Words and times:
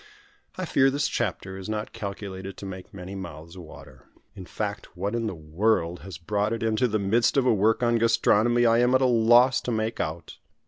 I 0.57 0.65
fear 0.65 0.89
this 0.89 1.07
chapter 1.07 1.59
is 1.59 1.69
not 1.69 1.93
calculated 1.93 2.57
to 2.57 2.65
make 2.65 2.91
many 2.91 3.13
mouths 3.13 3.55
water. 3.55 4.07
In 4.33 4.47
fact 4.47 4.97
what 4.97 5.13
in 5.13 5.27
the 5.27 5.35
world 5.35 5.99
has 5.99 6.17
brought 6.17 6.53
it 6.53 6.63
into 6.63 6.87
the 6.87 6.97
midst 6.97 7.37
of 7.37 7.45
a 7.45 7.53
work 7.53 7.83
on 7.83 7.99
gastronomy 7.99 8.65
I 8.65 8.79
am 8.79 8.95
at 8.95 9.01
a 9.01 9.05
loss 9.05 9.61
to 9.61 9.71
make 9.71 9.99
out. 9.99 10.39